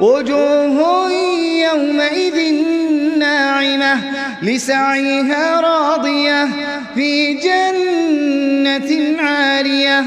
وجوه 0.00 1.10
يومئذ 1.64 2.54
ناعمة 3.18 4.00
لسعيها 4.42 5.60
راضية 5.60 6.48
في 6.94 7.34
جنة 7.34 9.22
عالية 9.22 10.04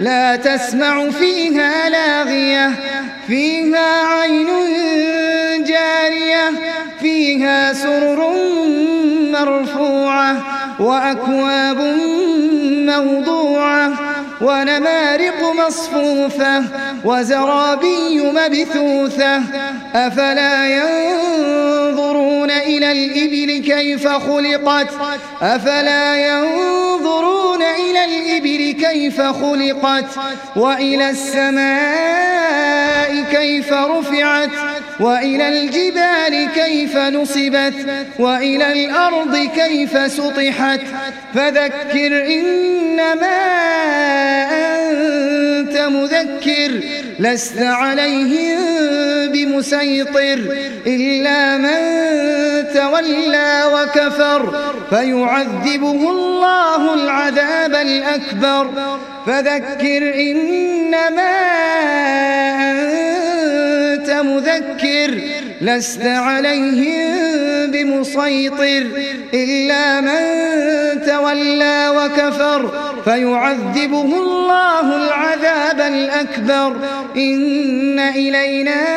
لا 0.00 0.36
تسمع 0.36 1.10
فيها 1.10 1.88
لاغية 1.88 2.70
فيها 3.26 4.06
عين 4.06 4.46
جارية 5.64 6.50
فيها 7.00 7.72
سرر 7.72 8.32
مرفوعة 9.32 10.36
وأكواب 10.80 11.78
موضوعة 12.86 13.92
ونمارق 14.40 15.52
مصفوفة 15.66 16.64
وزرابي 17.04 18.20
مبثوثة. 18.20 19.42
أفلا 19.94 20.68
ينظرون 20.68 22.50
إلى 22.50 22.92
الإبل 22.92 23.64
كيف 23.64 24.08
خلقت؟ 24.08 24.88
أفلا 25.42 26.28
ينظرون 26.28 27.62
إلى 27.62 28.04
الإبل 28.04 28.84
كيف 28.86 29.20
خلقت؟ 29.20 30.06
وإلى 30.56 31.10
السماء 31.10 32.31
كيف 33.30 33.72
رفعت 33.72 34.50
وإلى 35.00 35.48
الجبال 35.48 36.48
كيف 36.54 36.96
نصبت 36.96 37.74
وإلى 38.18 38.72
الأرض 38.72 39.36
كيف 39.36 40.12
سطحت. 40.12 40.80
فذكر 41.34 42.26
إنما 42.26 43.61
مذكر 45.92 46.80
لست 47.18 47.58
عليهم 47.58 48.58
بمسيطر 49.32 50.38
إلا 50.86 51.56
من 51.56 51.78
تولى 52.74 53.62
وكفر 53.74 54.72
فيعذبه 54.90 56.10
الله 56.10 56.94
العذاب 56.94 57.74
الأكبر. 57.74 58.70
فذكر 59.26 60.14
إنما 60.14 61.32
أنت 62.60 64.10
مذكر 64.10 65.20
لست 65.60 66.02
عليهم 66.06 67.70
بمسيطر 67.70 68.86
إلا 69.34 70.00
من 70.00 70.22
تولى 71.06 71.88
وكفر 71.96 72.91
فيعذبه 73.04 74.10
الله 74.18 74.96
العذاب 74.96 75.80
الأكبر. 75.80 76.76
إن 77.16 77.98
إلينا 77.98 78.91